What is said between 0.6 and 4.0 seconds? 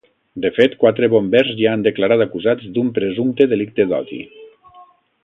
quatre bombers ja han declarat acusats d’un presumpte delicte